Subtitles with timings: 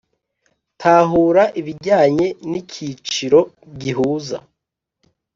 [0.81, 3.39] Tahura ibijyanye n’ikiciro
[3.81, 4.37] gihuza